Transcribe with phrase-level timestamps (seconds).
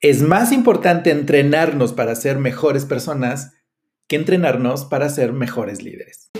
[0.00, 3.54] Es más importante entrenarnos para ser mejores personas
[4.06, 6.30] que entrenarnos para ser mejores líderes.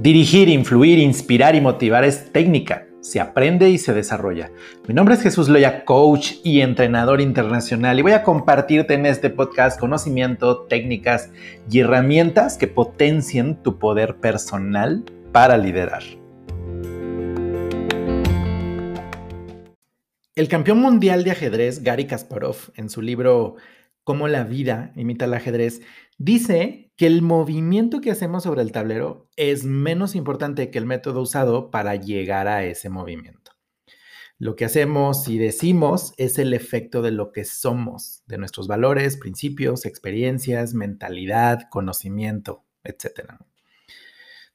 [0.00, 2.88] Dirigir, influir, inspirar y motivar es técnica.
[3.02, 4.50] Se aprende y se desarrolla.
[4.88, 9.30] Mi nombre es Jesús Loya, coach y entrenador internacional, y voy a compartirte en este
[9.30, 11.30] podcast conocimiento, técnicas
[11.70, 16.02] y herramientas que potencien tu poder personal para liderar.
[20.36, 23.56] El campeón mundial de ajedrez, Gary Kasparov, en su libro
[24.04, 25.82] Cómo la vida imita el ajedrez,
[26.18, 31.20] dice que el movimiento que hacemos sobre el tablero es menos importante que el método
[31.20, 33.52] usado para llegar a ese movimiento.
[34.38, 39.16] Lo que hacemos y decimos es el efecto de lo que somos, de nuestros valores,
[39.16, 43.32] principios, experiencias, mentalidad, conocimiento, etc.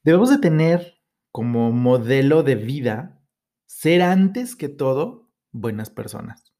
[0.04, 1.02] Debemos de tener
[1.34, 3.22] como modelo de vida
[3.66, 5.25] ser antes que todo
[5.55, 6.54] buenas personas.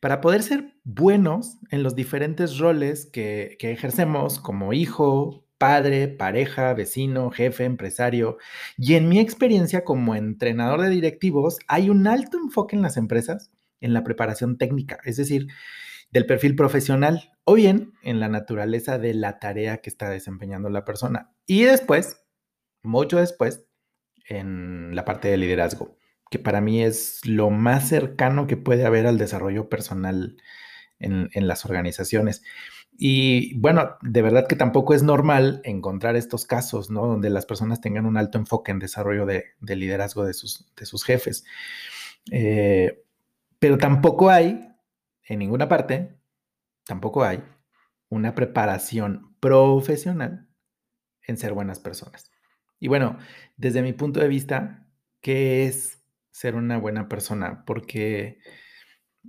[0.00, 7.30] Para poder ser buenos en los diferentes roles que, ejercemos como hijo, padre, pareja, vecino,
[7.30, 8.38] jefe, empresario,
[8.76, 13.50] y en mi experiencia como entrenador de directivos, hay un alto enfoque en las empresas
[13.80, 15.48] en la preparación técnica, es decir,
[16.10, 20.84] del perfil profesional o bien en la naturaleza de la tarea que está desempeñando la
[20.84, 21.32] persona.
[21.46, 22.22] Y después,
[22.82, 23.66] mucho después,
[24.28, 25.98] en la parte de liderazgo
[26.34, 30.36] que para mí es lo más cercano que puede haber al desarrollo personal
[30.98, 32.42] en, las organizaciones.
[32.98, 37.06] Y bueno, de verdad que tampoco es normal encontrar estos casos, ¿no?
[37.06, 41.04] Donde las personas tengan un alto enfoque en desarrollo de, liderazgo de sus, de sus
[41.04, 41.44] jefes.
[42.32, 43.04] Eh,
[43.60, 44.74] pero tampoco hay,
[45.22, 46.18] en ninguna parte,
[46.84, 47.44] tampoco hay
[48.08, 50.48] una preparación profesional
[51.28, 52.32] en ser buenas personas.
[52.80, 53.18] Y bueno,
[53.56, 54.88] desde mi punto de vista,
[55.20, 56.03] ¿qué es
[56.34, 58.40] ser una buena persona, porque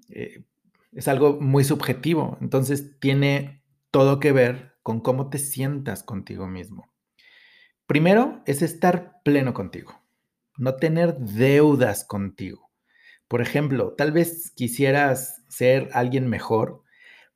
[0.09, 0.43] eh,
[0.91, 2.35] es algo muy subjetivo.
[2.41, 6.91] Entonces tiene todo que ver con cómo te sientas contigo mismo.
[7.85, 10.01] Primero es estar pleno contigo,
[10.57, 12.71] no tener deudas contigo.
[13.27, 16.81] Por ejemplo, tal vez quisieras ser alguien mejor,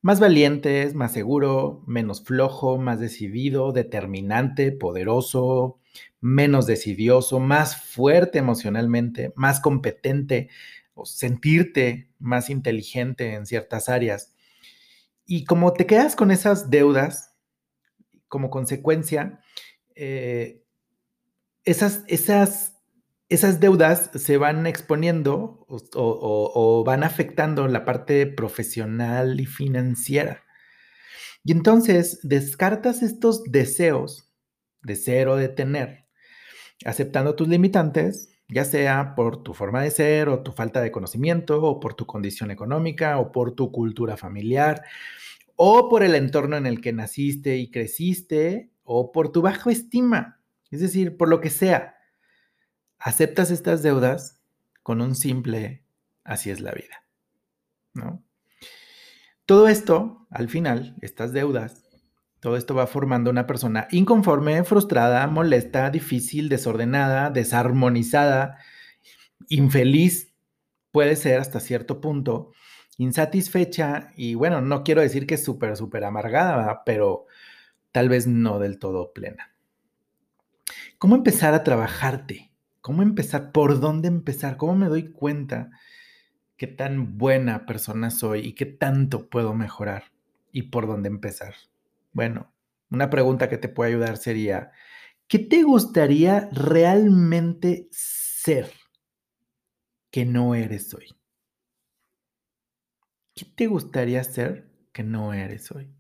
[0.02, 5.79] más valiente, más seguro, menos flojo, más decidido, determinante, poderoso,
[6.22, 10.50] menos decidioso, más fuerte emocionalmente, más competente
[10.94, 14.34] o sentirte más inteligente en ciertas áreas.
[15.26, 17.36] Y como te quedas con esas deudas,
[18.28, 19.40] como consecuencia,
[19.96, 20.64] eh,
[21.64, 22.78] esas, esas,
[23.30, 30.44] esas deudas se van exponiendo o van afectando la parte profesional y financiera.
[31.44, 34.29] Y entonces descartas estos deseos
[34.82, 36.06] de ser o de tener,
[36.86, 41.62] aceptando tus limitantes, ya sea por tu forma de ser o tu falta de conocimiento
[41.62, 44.84] o por tu condición económica o por tu cultura familiar
[45.56, 50.42] o por el entorno en el que naciste y creciste o por tu baja estima,
[50.72, 51.98] es decir, por lo que sea.
[52.98, 54.42] Aceptas estas deudas
[54.84, 55.84] con un simple
[56.24, 57.04] así es la vida,
[57.94, 58.24] ¿no?
[59.46, 61.89] Todo esto, al final, estas deudas,
[62.40, 68.58] todo esto va formando una persona inconforme, frustrada, molesta, difícil, desordenada, desarmonizada,
[69.50, 70.34] infeliz,
[70.92, 72.52] puede ser hasta cierto punto,
[72.98, 77.26] insatisfecha y bueno, no quiero decir que súper, súper amargada, pero
[77.92, 79.54] tal vez no del todo plena.
[80.98, 82.52] ¿Cómo empezar a trabajarte?
[82.82, 83.52] ¿Cómo empezar?
[83.52, 84.58] ¿Por dónde empezar?
[84.58, 85.72] ¿Cómo me doy cuenta
[86.58, 90.04] qué tan buena persona soy y qué tanto puedo mejorar?
[90.52, 91.56] ¿Y por dónde empezar?
[92.20, 92.54] Bueno,
[92.92, 94.74] una pregunta que te puede ayudar sería,
[95.30, 98.70] ¿qué te gustaría realmente ser
[100.12, 101.18] que no eres hoy?
[103.34, 105.96] ¿Qué te gustaría ser que no eres hoy?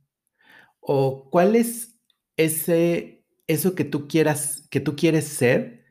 [0.81, 1.97] ¿O cuál es
[2.35, 5.85] ese eso que tú quieras que tú quieres ser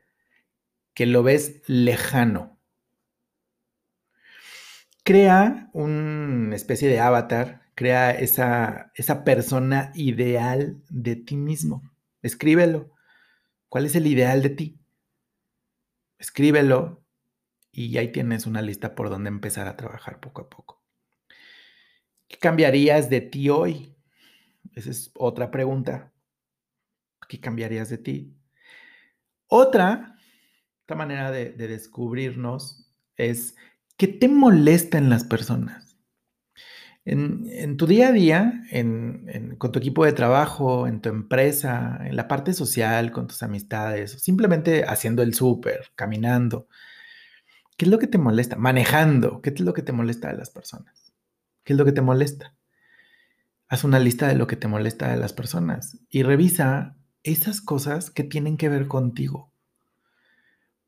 [0.93, 2.61] que lo ves lejano?
[5.03, 11.89] Crea una especie de avatar crea esa, esa persona ideal de ti mismo.
[12.21, 12.93] Escríbelo.
[13.69, 14.79] ¿Cuál es el ideal de ti?
[16.17, 17.05] Escríbelo
[17.71, 20.83] y ahí tienes una lista por donde empezar a trabajar poco a poco.
[22.27, 23.95] ¿Qué cambiarías de ti hoy?
[24.73, 26.11] Esa es otra pregunta.
[27.29, 28.37] ¿Qué cambiarías de ti?
[29.47, 30.17] Otra,
[30.83, 33.55] otra manera de, de descubrirnos es
[33.95, 35.88] ¿qué te molesta en las personas?
[37.11, 38.63] En, tu día a día,
[39.57, 44.11] con tu equipo de trabajo, en tu empresa, en la parte social, con tus amistades,
[44.21, 46.67] simplemente haciendo el súper, caminando,
[47.79, 48.57] ¿Qué es lo que te molesta?
[48.57, 51.13] Manejando, ¿qué es lo que te molesta de las personas?
[51.63, 52.53] ¿Qué es lo que te molesta?
[53.69, 58.11] Haz una lista de lo que te molesta de las personas y revisa esas cosas
[58.11, 59.53] que tienen que ver contigo.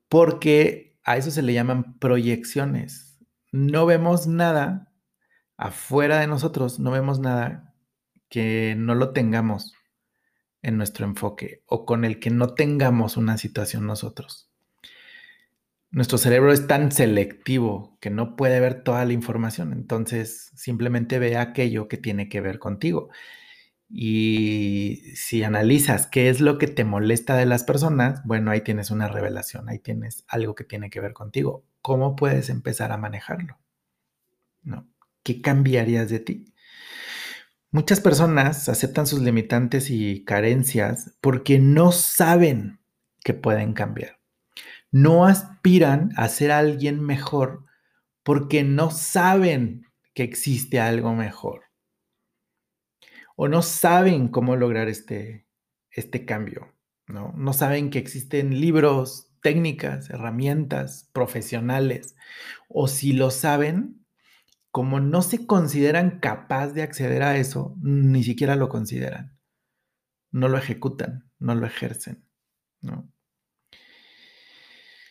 [0.10, 3.18] Porque a eso se le llaman proyecciones.
[3.54, 4.91] No vemos nada
[5.62, 7.76] afuera de nosotros, no vemos nada
[8.30, 9.76] que no lo tengamos
[10.64, 14.50] en nuestro enfoque o con el que no tengamos una situación nosotros.
[15.92, 21.38] Nuestro cerebro es tan selectivo que no puede ver toda la información, entonces simplemente ve
[21.38, 23.10] aquello que tiene que ver contigo.
[23.88, 28.90] Y si analizas qué es lo que te molesta de las personas, bueno, ahí tienes
[28.90, 31.66] una revelación, ahí tienes algo que tiene que ver contigo.
[31.82, 33.60] ¿Cómo puedes empezar a manejarlo?
[34.64, 34.91] ¿No?
[35.24, 36.54] ¿Qué cambiarías de ti?
[37.72, 42.80] Muchas personas aceptan sus limitantes y carencias porque no saben
[43.24, 44.20] que pueden cambiar.
[44.92, 47.66] No aspiran a ser alguien mejor
[48.24, 51.72] porque no saben que existe algo mejor
[53.36, 55.48] o no saben cómo lograr este,
[55.90, 56.76] este cambio,
[57.08, 57.34] ¿no?
[57.36, 62.16] No saben que existen libros, técnicas, herramientas profesionales,
[62.70, 64.01] o si lo saben,
[64.72, 69.38] como no se consideran capaz de acceder a eso, ni siquiera lo consideran.
[70.32, 72.26] No lo ejecutan, no lo ejercen,
[72.80, 73.12] ¿no?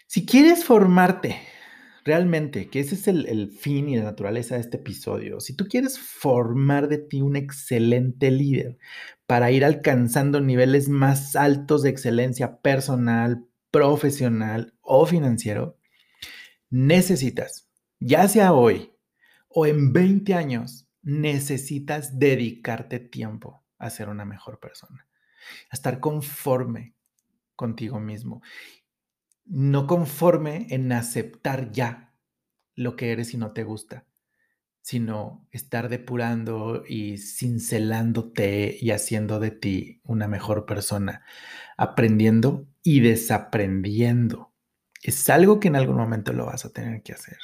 [0.07, 1.37] Si quieres formarte
[2.05, 5.99] realmente, que ese es el, fin y la naturaleza de este episodio, si tú quieres
[5.99, 8.79] formar de ti un excelente líder
[9.27, 15.79] para ir alcanzando niveles más altos de excelencia personal, profesional o financiero,
[16.71, 17.69] necesitas,
[18.01, 18.91] ya sea hoy
[19.51, 25.07] o en 20 años, necesitas dedicarte tiempo a ser una mejor persona,
[25.71, 26.95] a estar conforme
[27.57, 28.43] contigo mismo
[29.51, 32.15] no conforme en aceptar ya
[32.77, 34.07] lo que eres y no te gusta,
[34.81, 41.25] sino estar depurando y cincelándote y haciendo de ti una mejor persona,
[41.77, 44.55] aprendiendo y desaprendiendo.
[45.03, 47.39] Es algo que en algún momento lo vas a tener que hacer.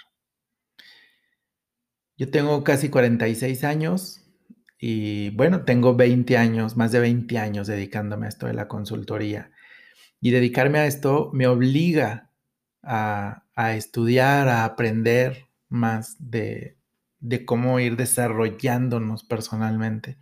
[2.19, 4.23] Yo tengo casi 46 años
[4.79, 9.51] y bueno, tengo 20 años, más de 20 años dedicándome a esto de la consultoría.
[10.21, 12.31] Y dedicarme a esto me obliga
[12.83, 13.43] a,
[13.75, 16.79] estudiar, a aprender más de,
[17.45, 20.19] cómo ir desarrollándonos personalmente.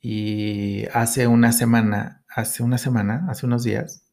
[0.00, 4.06] Y hace una semana, hace una semana, hace unos días,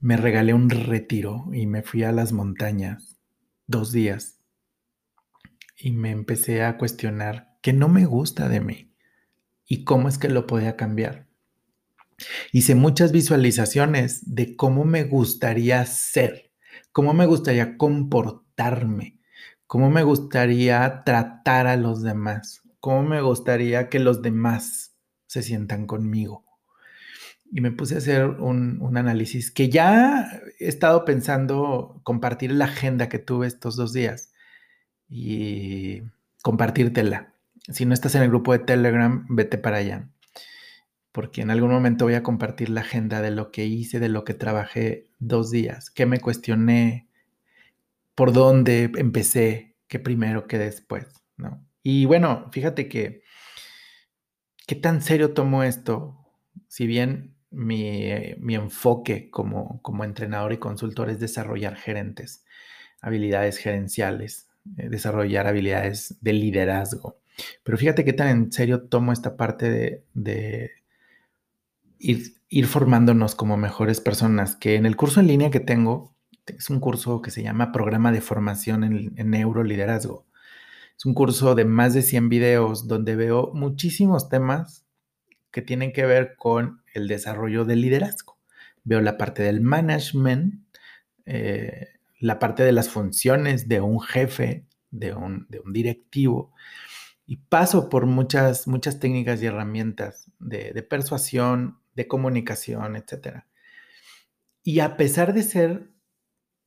[0.00, 3.18] me regalé un retiro y me fui a las montañas
[3.66, 4.41] dos días
[5.82, 8.94] y me empecé a cuestionar qué no me gusta de mí
[9.66, 11.26] y cómo es que lo podía cambiar.
[12.52, 16.52] Hice muchas visualizaciones de cómo me gustaría ser,
[16.92, 19.18] cómo me gustaría comportarme,
[19.66, 24.94] cómo me gustaría tratar a los demás, cómo me gustaría que los demás
[25.26, 26.44] se sientan conmigo.
[27.50, 30.30] Y me puse a hacer un, análisis que ya
[30.60, 34.31] he estado pensando compartir la agenda que tuve estos dos días
[35.08, 36.02] y
[36.42, 37.34] compartírtela.
[37.68, 40.08] Si no estás en el grupo de Telegram, vete para allá
[41.12, 44.24] porque en algún momento voy a compartir la agenda de lo que hice, de lo
[44.24, 47.06] que trabajé dos días, qué me cuestioné,
[48.14, 51.64] por dónde empecé, qué primero, qué después, ¿no?
[51.82, 53.22] Y bueno, fíjate que,
[54.66, 56.16] qué tan serio tomo esto,
[56.66, 62.44] si bien mi, mi enfoque como, como entrenador y consultor es desarrollar gerentes,
[63.02, 67.18] habilidades gerenciales, eh, desarrollar habilidades de liderazgo.
[67.62, 70.70] Pero fíjate qué tan en serio tomo esta parte de
[72.02, 76.14] ir, formándonos como mejores personas, que en el curso en línea que tengo,
[76.46, 80.26] es un curso que se llama Programa de Formación en, en Neuroliderazgo.
[80.96, 84.84] Es un curso de más de 100 videos donde veo muchísimos temas
[85.50, 88.38] que tienen que ver con el desarrollo del liderazgo.
[88.84, 90.64] Veo la parte del management,
[91.24, 91.91] eh,
[92.22, 96.52] la parte de las funciones de un jefe, de un, directivo,
[97.26, 103.44] y paso por muchas, muchas técnicas y herramientas de, de persuasión, de comunicación, etc.
[104.62, 105.92] Y a pesar de ser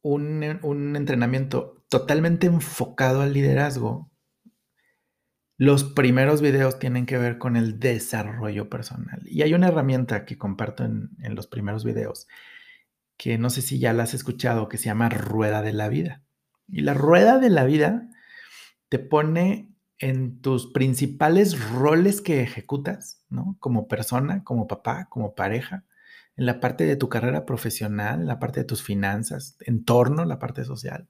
[0.02, 4.12] un, entrenamiento totalmente enfocado al liderazgo,
[5.58, 9.22] los primeros videos tienen que ver con el desarrollo personal.
[9.26, 12.28] Y hay una herramienta que comparto en, los primeros videos,
[13.18, 16.24] que no sé si ya la has escuchado, que se llama Rueda de la Vida.
[16.68, 18.10] Y la Rueda de la Vida
[18.90, 23.56] te pone en tus principales roles que ejecutas, ¿no?
[23.60, 25.86] Como persona, como papá, como pareja,
[26.36, 30.40] en la parte de tu carrera profesional, en la parte de tus finanzas, entorno, la
[30.40, 31.08] parte social.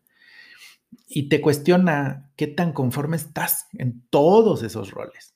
[1.08, 5.35] Y te cuestiona qué tan conforme estás en todos esos roles.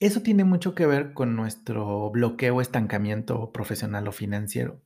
[0.00, 4.82] Eso tiene mucho que ver con nuestro bloqueo, estancamiento profesional o financiero.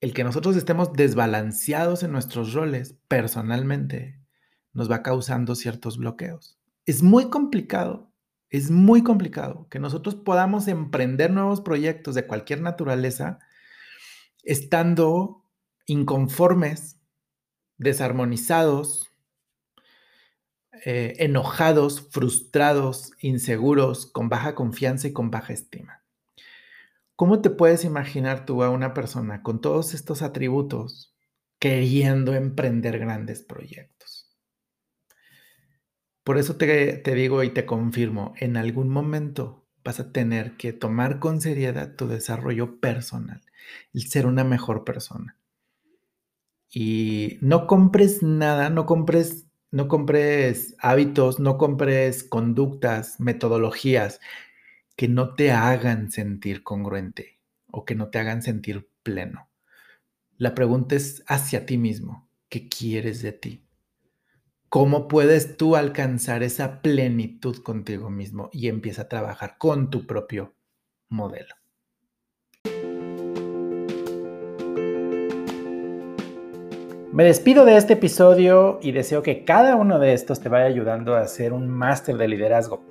[0.00, 4.20] El que nosotros estemos desbalanceados en nuestros roles personalmente
[4.72, 6.58] nos va causando ciertos bloqueos.
[6.86, 8.12] Es muy complicado
[8.52, 13.38] es muy complicado que nosotros podamos emprender nuevos proyectos de cualquier naturaleza
[14.42, 15.46] estando
[15.86, 17.00] inconformes,
[17.78, 19.10] desarmonizados,
[20.84, 26.02] eh, enojados, frustrados, inseguros, con baja confianza y con baja estima.
[27.14, 31.14] ¿Cómo te puedes imaginar tú a una persona con todos estos atributos
[31.58, 34.32] queriendo emprender grandes proyectos?
[36.24, 41.18] Por eso te, digo y te confirmo, en algún momento vas a tener que tomar
[41.18, 43.42] con seriedad tu desarrollo personal,
[43.92, 45.36] el ser una mejor persona.
[46.70, 54.20] Y no compres nada, no compres, no compres hábitos, no compres conductas, metodologías
[54.96, 59.48] que no te hagan sentir congruente o que no te hagan sentir pleno.
[60.36, 63.64] La pregunta es hacia ti mismo, ¿qué quieres de ti?
[64.68, 70.54] ¿Cómo puedes tú alcanzar esa plenitud contigo mismo y empieza a trabajar con tu propio
[71.08, 71.61] modelo?
[77.12, 81.14] Me despido de este episodio y deseo que cada uno de estos te vaya ayudando
[81.14, 82.84] a hacer un máster de liderazgo.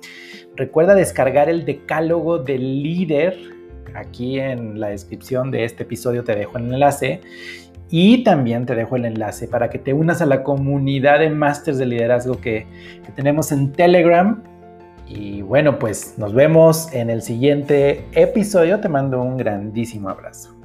[0.54, 3.36] Recuerda descargar el decálogo del líder.
[3.96, 7.20] Aquí en la descripción de este episodio te dejo el enlace
[7.90, 11.78] y también te dejo el enlace para que te unas a la comunidad de Masters
[11.78, 12.68] de Liderazgo que
[13.16, 14.40] tenemos en Telegram.
[15.08, 18.78] Y bueno, pues nos vemos en el siguiente episodio.
[18.78, 20.61] Te mando un grandísimo abrazo.